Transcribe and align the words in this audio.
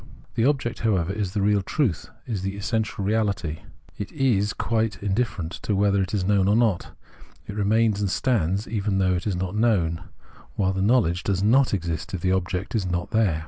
The 0.33 0.45
object, 0.45 0.79
however, 0.79 1.13
is 1.13 1.33
the 1.33 1.43
real 1.43 1.61
truth, 1.61 2.09
is 2.25 2.41
the 2.41 2.55
essential 2.57 3.05
reahty; 3.05 3.59
it 3.99 4.11
is, 4.11 4.51
quite 4.51 4.97
indifferent 5.03 5.51
to 5.61 5.75
whether 5.75 6.01
it 6.01 6.11
is 6.11 6.25
known 6.25 6.47
or 6.47 6.55
not; 6.55 6.97
it 7.45 7.53
remains 7.53 8.01
and 8.01 8.09
stands 8.09 8.67
even 8.67 8.97
though 8.97 9.13
it 9.13 9.27
is 9.27 9.35
not 9.35 9.55
known, 9.55 10.05
while 10.55 10.73
the 10.73 10.81
knowledge 10.81 11.21
does 11.21 11.43
not 11.43 11.71
exist 11.71 12.15
if 12.15 12.21
the 12.21 12.31
object 12.31 12.73
is 12.73 12.87
not 12.87 13.11
there. 13.11 13.39